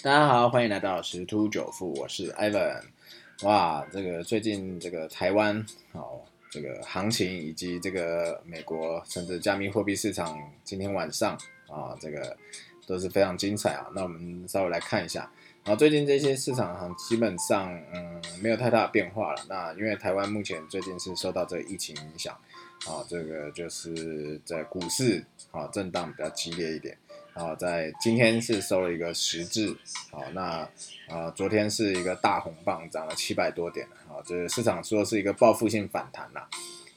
[0.00, 2.80] 大家好，欢迎来到十突九富，我是 Ivan。
[3.42, 5.56] 哇，这个最近这个台湾
[5.90, 6.20] 哦，
[6.52, 11.36] 这个行情以及这个美国甚至加密货币市场，今天晚上
[11.68, 12.36] 啊，这个
[12.86, 13.88] 都是非常精彩啊。
[13.92, 15.28] 那我们稍微来看一下，
[15.64, 19.42] 啊，最近这些市场哈，基本上嗯没有太大的变化了。
[19.48, 22.38] 那因为台湾目前最近是受到这个疫情影响，
[22.88, 26.96] 啊，这个就是在股市啊震荡比较激烈一点。
[27.34, 29.76] 啊，在今天是收了一个十字，
[30.10, 30.68] 好，那
[31.06, 36.48] 啊，昨天是一个大红棒，涨了七百多点，好，这市场说是一个报复性反弹啦，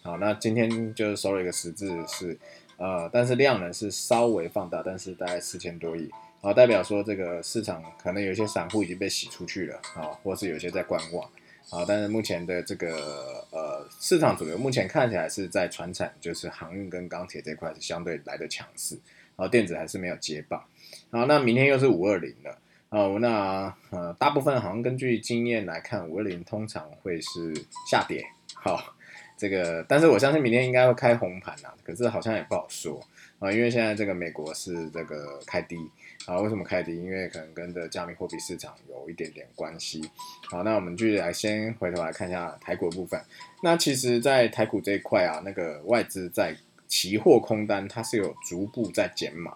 [0.01, 2.35] 好，那今天就是收了一个十字，是
[2.77, 6.09] 呃，但是量能是稍微放大，但是大概四千多亿，
[6.41, 11.29] 好，代表说这个市场可能有些散户已经被洗出去了，啊，或是有些在观望，
[11.69, 18.97] 啊，但是目前的这个呃市场主流目前看起来是在船产，就是航运跟钢铁这块是相对来的强势。
[19.37, 20.61] 然后电子还是没有接棒，
[21.09, 22.57] 好，那明天又是五二零了，
[22.89, 27.51] 哦，那呃，大部分好像根据经验来看，五二零通常会是
[27.89, 28.93] 下跌，好，
[29.37, 33.01] 这个，但是我相信明天应该会开红盘呐，可是好像也不好说
[33.39, 35.77] 啊，因为现在这个美国是这个开低，
[36.25, 36.95] 啊，为什么开低？
[36.95, 40.01] 因为可能跟这加密货币市场有一点点关系，
[40.49, 43.21] 好，那我们继续来先回头来看一下台股的部分，
[43.61, 46.55] 那其实，在台股这一块啊，那个外资在。
[46.91, 49.55] 期货空单它是有逐步在减码，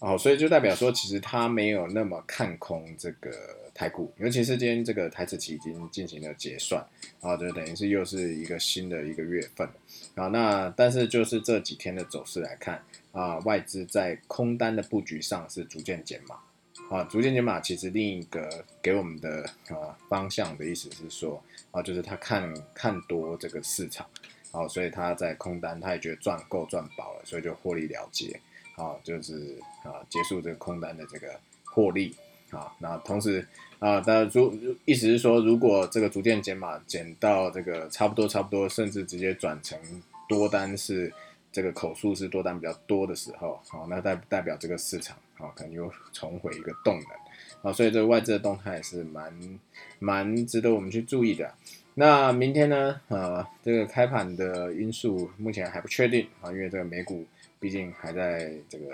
[0.00, 3.30] 哦，所以就代表说，其实他没有那么看空这个
[3.74, 6.82] 台股，尤其是今天这个台子期已经进行了结算，
[7.20, 9.68] 然后，就等于是又是一个新的一个月份，
[10.14, 16.36] 啊，那但是就是这几天的走势来看，啊，外资在空单的布局上是逐渐减码，
[16.96, 24.06] 啊，逐渐减码，其实另一个给我们的啊方向的意思是说，啊，就是他看看多这个市场。
[24.52, 28.40] 好，所以他在空单，他也觉得赚够赚饱了，所以就获利了结。
[28.80, 32.14] 啊，就是啊，结束这个空单的这个获利。
[32.50, 33.46] 啊，那同时
[33.78, 34.52] 啊，但如
[34.84, 39.78] 意思是说，如果这个逐渐减码减到这个差不多差不多，甚至直接转成
[40.28, 41.12] 多单是
[41.52, 47.70] 这个口数是多单比较多的时候，好，那代代表这个市场啊，可能又重回一个动能。
[47.70, 49.32] 啊，所以这个外资的动态是蛮
[50.00, 51.54] 蛮值得我们去注意的。
[51.94, 53.00] 那明天呢？
[53.06, 57.24] 呃，这个开盘的因素目前还不确定啊，因为这个美股
[57.60, 58.86] 毕竟还在这个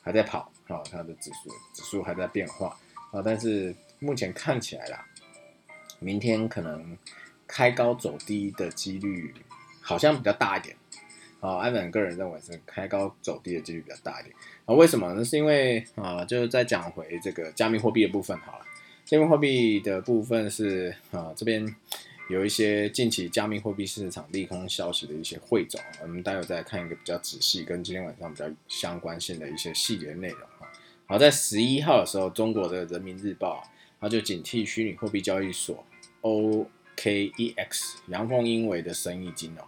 [0.00, 2.78] 还在跑啊，它的指数指数还在变化
[3.10, 5.04] 啊，但是目前看起来啦，
[5.98, 6.96] 明天可能
[7.46, 9.34] 开高走低的几率
[9.80, 10.76] 好像比较大一点
[11.40, 11.58] 啊。
[11.58, 14.74] 艾文个人认为是开高走低的几率比较大一点啊。
[14.74, 15.12] 为什么？
[15.16, 18.64] 那是因为啊，就是在讲回这个加密货币的部分好了。
[19.04, 21.74] 加密货币的部分是啊，这边。
[22.28, 30.66] 有一些近期加密货币市场利空消息的一些汇总，我们待会再看一个比较仔细跟今天晚上比较相关性的一些细节内容哈。
[31.06, 33.62] 好，在十一号的时候，中国的人民日报
[34.00, 35.84] 它就警惕虚拟货币交易所
[36.22, 39.64] OKEX 阳奉阴违的生意经哦。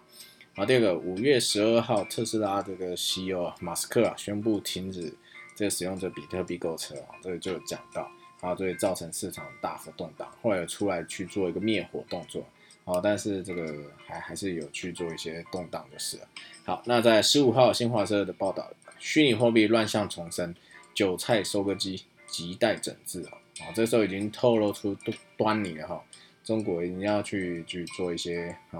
[0.55, 5.13] 好，第二个五月十二号，特斯拉这个 CEO 马斯克啊宣布停止
[5.55, 8.11] 这个使用者比特币购车啊，这个就讲到。
[8.39, 12.45] 啊，所以造成市场大幅动荡，后来出来去做一个灭火动作，
[12.85, 16.19] 好，但是这个还还是有去做一些动荡的事。
[16.63, 20.53] 好，那在十五号新华社的报道，虚拟货币乱象重生，
[20.93, 23.31] 韭菜收割机亟待整治啊，
[23.61, 26.03] 啊，这时候已经透露出端端倪了哈，
[26.43, 28.79] 中国一定要去去做一些啊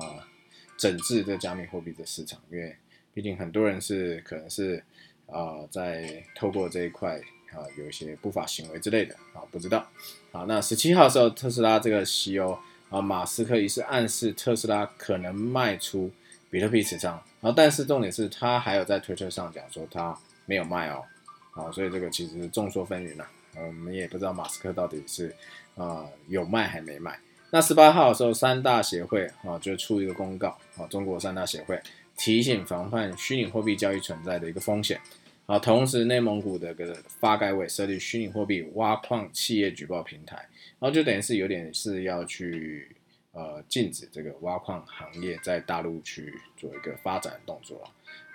[0.78, 2.76] 整治这加密货币的市场，因为
[3.12, 4.84] 毕竟很多人是可能是
[5.26, 7.20] 啊在透过这一块。
[7.52, 9.88] 啊，有一些不法行为之类的啊，不知道。
[10.32, 12.58] 好，那十七号的时候，特斯拉这个 CEO
[12.90, 16.12] 啊，马斯克也是暗示特斯拉可能卖出
[16.50, 17.14] 比特币持仓。
[17.40, 21.04] 然后，但是重点是他还有在推特上讲说他没有卖哦。
[21.52, 23.26] 好，所以这个其实众说纷纭呐。
[23.60, 25.36] 我们也不知道马斯克到底是
[25.76, 27.20] 啊有卖还没卖。
[27.50, 31.82] 那十八号的时候，三大协会啊就出一个公告啊，中国三大协会
[32.16, 35.00] 提醒防范虚拟货币交易存在的一个风险。
[35.48, 40.36] 啊，同时内蒙古的个发改委设立虚拟货币挖矿企业举报平台，
[40.78, 42.94] 然后就等于是有点是要去
[43.32, 47.82] 呃禁止这个挖矿行业在大陆去做一个发展动作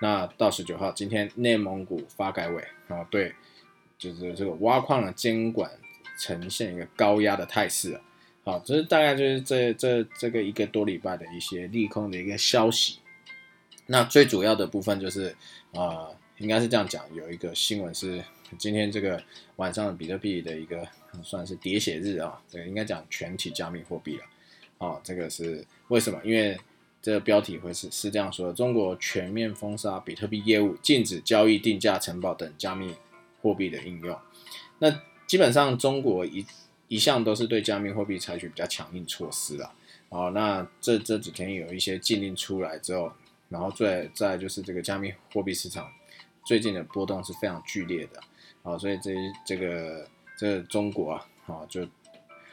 [0.00, 3.34] 那到十九号，今天内蒙古发改委啊对，
[3.98, 5.70] 就是这个挖矿的监管
[6.18, 8.00] 呈现一个高压的态势啊。
[8.42, 13.00] 好，这是大概就是这这这个一个多礼拜的一些利空的一个消息。
[13.84, 15.36] 那最主要的部分就是
[15.74, 16.08] 啊。
[16.38, 18.22] 应该是这样讲，有一个新闻是
[18.58, 19.22] 今天这个
[19.56, 20.86] 晚上比特币的一个
[21.22, 24.24] 算是喋血日啊，这个应该讲全体加密货币了，
[24.86, 26.20] 啊，这个是为什么？
[26.24, 26.58] 因为
[27.00, 32.94] 这个标题会是是这样说：中国全面封杀比特币业务，禁止交易、定价、承保等加密
[33.40, 34.16] 货币的应用。
[34.78, 36.44] 那基本上中国一
[36.88, 39.72] 一向都是对加密货币采取比较强硬措施啦。
[40.10, 43.12] 哦，那这这几天有一些禁令出来之后，
[43.48, 45.90] 然后再再就是这个加密货币市场
[46.44, 48.20] 最近的波动是非常剧烈的。
[48.62, 51.86] 好，所以这这个这中国啊，好就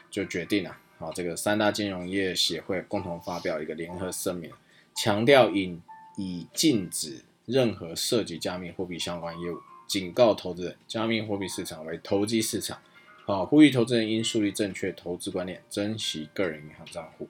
[0.10, 4.52] 就决定了，好这个三大金融业协会共同发表一个联合声明，
[4.96, 5.80] 强调以
[6.18, 12.80] 以禁止任何涉及加密货币相关业务，警告投资人，加密货币市场为投机市场，
[13.26, 17.28] 好呼吁投资人应树立正确投资观念，珍惜个人银行账户。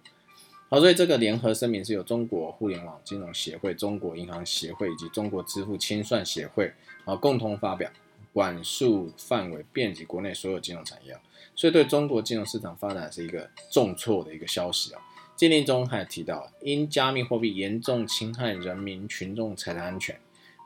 [0.72, 6.72] 好，所以这个联合声明是由中国互联网金融协会、中国银行协会以及中国支付清算协会
[7.06, 7.90] 啊共同发表，
[8.32, 11.20] 管束范围遍及国内所有金融产业啊，
[11.56, 15.02] 所以对中国金融市场发展是一个重挫的一个消息啊。
[15.36, 20.16] 禁令中还提到，因加密货币严重侵害人民群众财产安全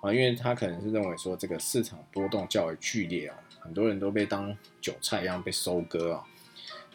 [0.02, 6.26] 啊，因为他可能是认为说这个市场波动较为剧烈啊，很多人都被当韭菜一样被收割啊，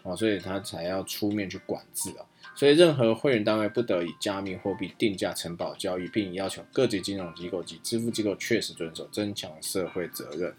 [0.03, 2.27] 哦，所以他才要出面去管制啊。
[2.59, 10.53] 所以，任何会员单位不得以加密货币定价承保交易，并要求各级金融机构及支付机构确实遵守，增强社会责任。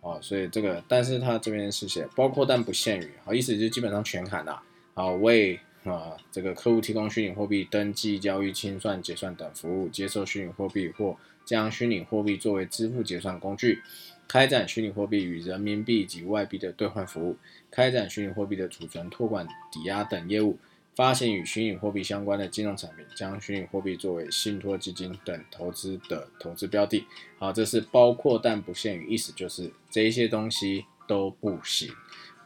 [0.00, 4.60] 哦，所以这个，但是他这边是写包括但不限于，好，意思就基本上全含啦。
[4.94, 13.80] 好，为啊这个客户提供虚拟货币登记、交易、清算、结算等服务，接受虚拟货币或将虚拟货币作为支付结算工具，
[14.26, 17.36] 开展虚拟货币与人民币及外币的兑换服务，
[17.70, 20.58] 开展虚拟货币的储存、托管、抵押等业务。
[20.94, 27.06] 发行与虚拟货币相关的金融产品，将虚拟货币作为信托基金等投资的投资标的。
[27.38, 31.90] 好，这是包括但不限于，意思就是这一些东西都不行，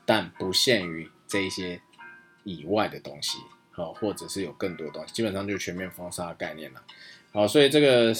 [0.04, 1.80] 但不限于这一些
[2.44, 3.38] 以外的东西。
[3.72, 6.82] 好，或者是有更多东西，基本上就全面封杀概念了。
[7.32, 8.14] 好，所以这个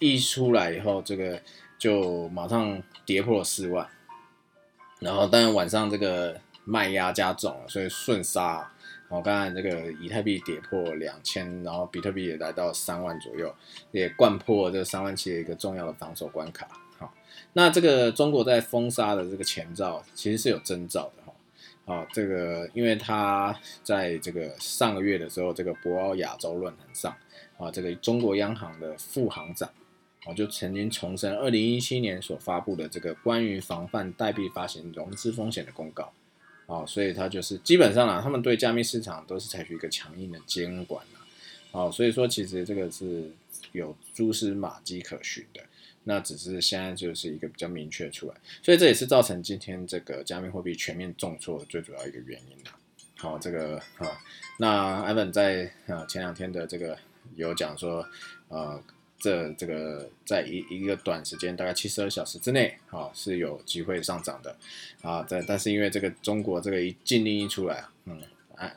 [0.00, 1.40] 一出来以后，这个
[1.78, 3.88] 就马上跌破四万，
[4.98, 6.38] 然后当然晚上这个
[6.68, 8.70] 卖压加重，所以顺杀。
[9.08, 13.54] 我刚才这个以太币跌破两千，然后比特币也来到三万左右，
[13.90, 16.68] 也贯破这三万七的一个重要的防守关卡。
[16.98, 17.10] 好，
[17.54, 21.32] 那这个中国在封杀的这个前兆其实是有征兆的哈。
[21.86, 27.16] 好，这个因为他在这个上个月的时候，这个博鳌亚洲论坛上，
[27.56, 29.70] 啊，这个中国央行的副行长，
[30.26, 36.12] 我就曾经重申二零一七年所发布的这个关于防范代币发行融资风险的公告。
[36.68, 41.24] 哦，所以它就是基本上啊，他们对加密市场都是采取一个强硬的监管啊。
[41.72, 43.30] 哦，所以说其实这个是
[43.72, 45.62] 有蛛丝马迹可循的，
[46.04, 52.78] 那只是现在就是一个比较明确出来，所以这也是造成今天这个加密货币全面重挫最主要一个原因啦。
[53.16, 54.20] 好，这个啊，
[54.58, 56.98] 那 Evan 在啊前两天的这个
[57.34, 58.06] 有讲说，
[58.48, 58.82] 呃。
[59.18, 64.56] 这这个在一一个短时间，大概七十二小时之内，啊是有机会上涨的，
[65.02, 68.22] 啊，但但是因为这个中国这个一禁令一出来，嗯，
[68.54, 68.72] 哎，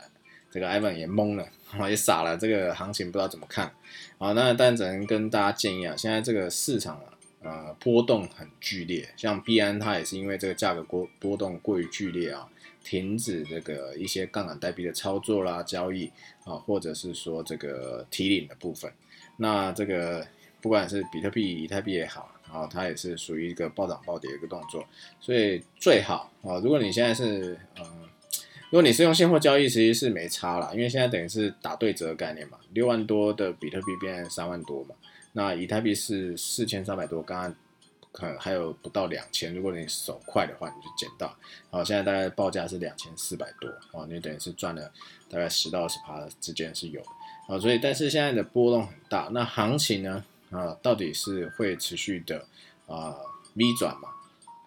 [0.50, 1.48] 这个 Ivan 也懵了，
[1.88, 3.72] 也傻了，这个行情不知道怎么看，
[4.18, 7.14] 啊，那但只能跟大家建议啊，现在这个市场啊，
[7.44, 12.50] 呃，波动很剧烈，像币安它也是因为这个价格波波动过于剧烈啊，
[12.84, 16.12] 停止这个一些杠杆代币的操作啦、交易
[16.46, 18.92] 啊，或者是说这个提领的部分。
[19.38, 20.26] 那这个
[20.62, 24.86] 不管是比特币、以太币也好，然后它也是属于一个暴涨暴跌的一个动作，
[25.20, 28.10] 所以最好啊，如果你现在是嗯，
[28.70, 34.94] 如果你是用现货交易，其实是没差啦，因为现在等于是打对折概念嘛，六万多的比特币变三万多嘛，
[35.34, 37.56] 那以太币是四千三百多，刚刚
[38.12, 41.36] 可能还有不到两千，如果你手快的话，你就捡到，
[41.72, 44.92] 好，现在大概报价是两千四百多，哦，你等于是赚了
[45.30, 47.02] 大概十到二十趴之间是有。
[47.52, 50.24] 啊，所以但是现在的波动很大，那行情呢？
[50.52, 52.46] 啊，到底是会持续的
[52.88, 53.18] 啊
[53.56, 54.08] V 转嘛，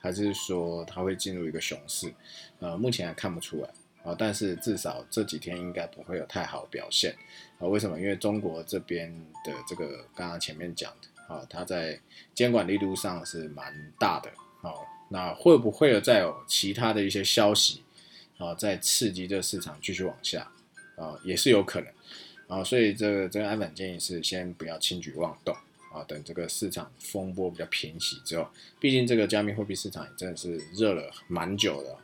[0.03, 2.13] 还是说它会进入一个熊市？
[2.59, 3.69] 呃，目前还看不出来
[4.03, 7.17] 啊，但是至少这几天应该不会有太好表现
[7.59, 7.67] 啊。
[7.67, 7.99] 为什么？
[7.99, 9.11] 因为中国这边
[9.43, 11.99] 的这个刚刚前面讲的啊，它在
[12.35, 14.31] 监管力度上是蛮大的。
[14.61, 14.75] 啊，
[15.09, 17.83] 那会不会有再有其他的一些消息
[18.37, 20.51] 啊，在刺激这市场继续往下
[20.97, 21.89] 啊，也是有可能。
[22.47, 25.57] 啊，所以这个这个安粉建议是先不要轻举妄动
[25.91, 28.47] 啊，等这个市场风波比较平息之后，
[28.79, 31.97] 毕竟这个加密货币市场也真的是热了蛮久的，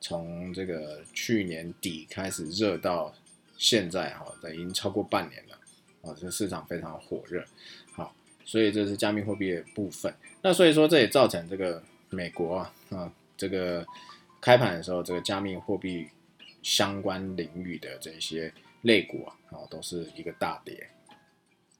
[0.00, 3.14] 从这个去年底开始热到
[3.56, 5.58] 现在哈，已经超过半年了
[6.02, 7.42] 啊，这市场非常火热。
[7.92, 10.14] 好，所以这是加密货币的部分。
[10.42, 13.86] 那所以说这也造成这个美国啊啊这个
[14.42, 16.06] 开盘的时候，这个加密货币
[16.62, 18.52] 相关领域的这些。
[18.86, 20.88] 类股啊，啊都是一个大跌，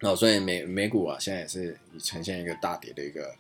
[0.00, 3.34] 哦，所以美美股啊，现在也是呈现一个大跌的一个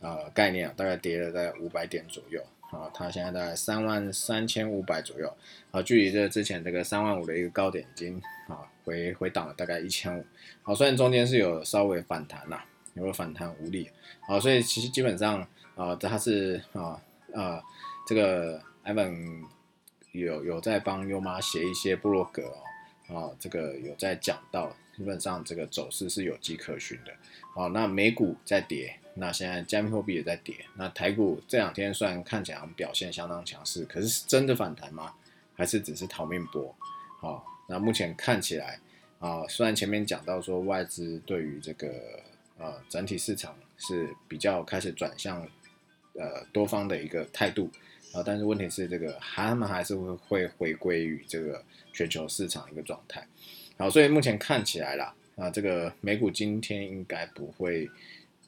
[0.00, 5.32] 呃概念啊，大概跌了在五百点左右，啊，它现在大概三万三千五百左右，
[5.70, 10.24] 啊，距离这之前这个三万五的一个高点已经啊回回档了大概一千五，
[10.62, 13.88] 好，虽然中间是有稍微反弹啦，有反弹无力，
[14.26, 17.00] 好，所以其实基本上啊，它是啊
[17.34, 17.62] 啊
[18.06, 19.44] 这个 Evan
[20.10, 22.58] 有有在帮优妈写一些部落格哦，
[23.14, 24.74] 啊，这个有在讲到。
[24.94, 27.10] 基本上这个走势是有迹可循的。
[27.54, 30.54] 好，那美股在跌，那现在加密货币也在跌。
[30.76, 35.14] 那台股这两天虽然看起来表现相当强势，可是是真的反弹吗？
[35.54, 36.76] 还是只是逃命波？
[37.18, 38.78] 好，那目前看起来
[39.18, 41.88] 啊，虽然前面讲到说外资对于这个
[42.58, 45.40] 呃整体市场是比较开始转向
[46.16, 47.70] 呃多方的一个态度
[48.12, 53.26] 啊，但是问题是这个他们还是会会回归于这个全球市场一个状态。
[53.78, 57.90] 好，所以目前看起来啦，啊，这个美股今天应该不会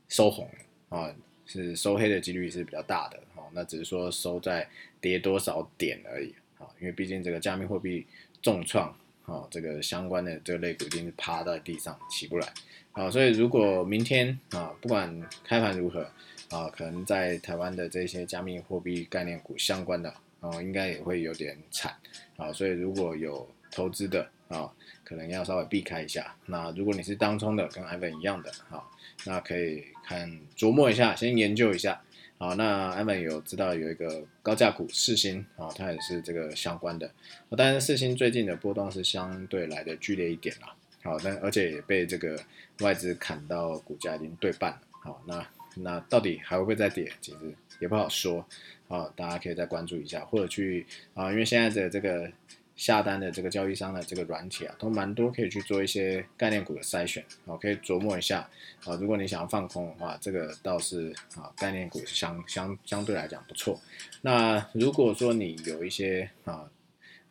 [0.09, 0.49] 收红
[0.91, 1.13] 啊，
[1.47, 4.69] 是收黑的几率是比较大的，好，那只是说收在
[5.01, 8.07] 跌多少点而已，啊，因为毕竟这个加密货币
[8.43, 8.95] 重创，
[9.25, 12.53] 啊，这个相关的这个类股一定是趴在地上起不来，
[12.93, 16.09] 好，所以如果明天啊，不管开盘如何，
[16.55, 21.93] 啊，可能在台湾的这些加密货币概念股相关的，啊，应该也会有点惨，
[22.37, 24.71] 啊，所以如果有投资的啊。
[25.07, 26.35] 可能要稍微避开一下。
[26.47, 28.91] 那如果你是当冲的，跟 Ivan 一样的，好，
[29.27, 32.01] 那可以看琢磨一下，先研究一下。
[32.39, 37.11] 好，那 Ivan 有知道有一个高价股四星，啊，它也是这个相关的。
[37.55, 40.75] 但是四星最近的波动是相对来的剧烈一点啦。
[41.03, 42.41] 好，但而且也被这个
[42.81, 44.81] 外资砍到股价已经对半了。
[45.03, 47.11] 好，那那到底还会不会再跌？
[47.21, 47.39] 其实
[47.81, 48.47] 也不好说。
[48.89, 52.31] 好，大家可以再关注一下，或者去啊，因为现在的这个。
[52.77, 58.41] 下单的这个交易商的这个软体啊，都蛮多，可以去做一些概念股的筛选，啊，可以琢磨一下
[58.85, 58.97] 啊。
[58.97, 63.81] 如果你想要放空的话，这个倒是啊，概念股是相相相对来讲不错。
[64.23, 66.69] 那如果说你有一些啊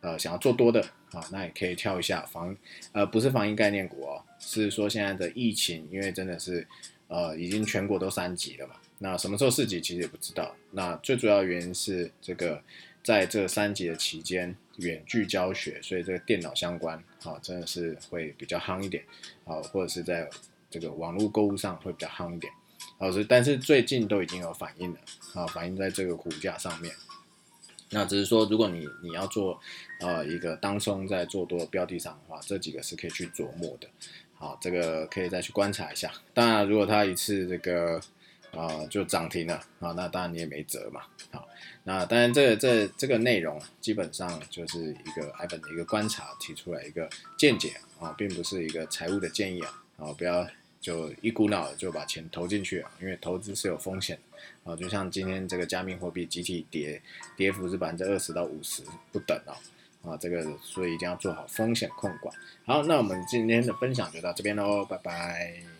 [0.00, 0.80] 呃想要做多的
[1.12, 2.56] 啊，那也可以跳一下防
[2.92, 6.66] 呃不是防疫概念股哦，是说现在的疫情，因为真的是
[7.08, 10.54] 呃已经全国都三级了嘛，那什么时候四级其实也不知道。
[10.72, 12.62] 那最主要原因是这个。
[13.04, 19.04] 在这三级的期间，远距教学，所以这个电脑相关，啊，真的是会比较夯一点，
[19.44, 20.26] 啊，或者是在
[20.70, 22.50] 这个网络购物上会比较夯一点，
[22.96, 24.98] 啊，是，但是最近都已经有反应了，
[25.34, 26.94] 啊，反映在这个股价上面。
[27.90, 29.60] 那只是说，如果你你要做，
[30.00, 33.86] 呃，一个当冲在做多标的上的话，这几个是可以去琢磨的，
[34.34, 36.12] 好，这个可以再去观察一下。
[36.32, 38.00] 当然，如果它一次这个。
[38.56, 41.00] 啊，就涨停了啊，那当然你也没辙嘛。
[41.32, 41.48] 好，
[41.82, 49.82] 那当然这这这个内容基本上就是一个 i 本的一个观察，提出来一个见解啊，并不是一个财务的建议啊。
[49.96, 50.46] 啊，不要
[50.80, 54.76] 就一股脑的就把钱投进去啊，因为投资是有风险的啊。
[54.76, 57.02] 就像今天这个加密货币集体跌，
[57.36, 59.58] 跌幅是百分之二十到五十不等啊。
[60.04, 62.34] 啊，这个所以一定要做好风险控管。
[62.66, 65.73] 好，那我们今天的分享就到这边喽，拜拜。